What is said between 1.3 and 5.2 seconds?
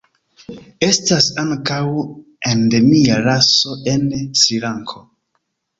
ankaŭ endemia raso en Srilanko.